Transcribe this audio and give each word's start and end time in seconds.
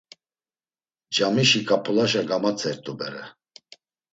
Camişi 1.15 1.61
ǩap̌ulaşa 1.67 2.21
gamatzert̆u 2.29 2.93
bere. 2.99 3.25